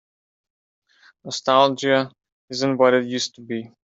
Nostalgia 1.23 2.11
isn't 2.49 2.77
what 2.77 2.95
it 2.95 3.05
used 3.05 3.35
to 3.35 3.41
be. 3.41 3.69